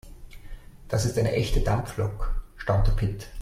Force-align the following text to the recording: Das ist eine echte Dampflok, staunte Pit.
Das 0.87 1.05
ist 1.05 1.19
eine 1.19 1.33
echte 1.33 1.59
Dampflok, 1.59 2.33
staunte 2.57 2.89
Pit. 2.89 3.27